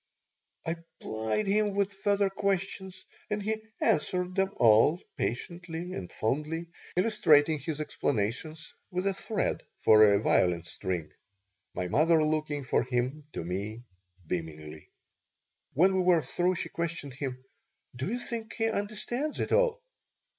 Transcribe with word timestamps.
I 0.65 0.77
plied 0.99 1.45
him 1.45 1.75
with 1.75 1.93
further 1.93 2.31
questions 2.31 3.05
and 3.29 3.39
he 3.43 3.61
answered 3.79 4.33
them 4.33 4.51
all, 4.57 4.99
patiently 5.15 5.93
and 5.93 6.11
fondly, 6.11 6.69
illustrating 6.95 7.59
his 7.59 7.79
explanations 7.79 8.73
with 8.89 9.05
a 9.05 9.13
thread 9.13 9.61
for 9.77 10.03
a 10.05 10.19
violin 10.19 10.63
string, 10.63 11.11
my 11.75 11.87
mother 11.87 12.23
looking 12.23 12.63
from 12.63 12.85
him 12.87 13.27
to 13.33 13.43
me 13.43 13.83
beamingly 14.25 14.89
When 15.73 15.93
we 15.95 16.01
were 16.01 16.23
through 16.23 16.55
she 16.55 16.69
questioned 16.69 17.13
him: 17.13 17.45
"Do 17.95 18.07
you 18.11 18.17
think 18.19 18.53
he 18.53 18.69
understands 18.69 19.39
it 19.39 19.51
all?" 19.51 19.83